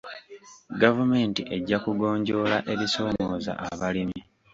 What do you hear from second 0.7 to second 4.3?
Gavumenti ejja kugonjoola ebisoomooza abalimi.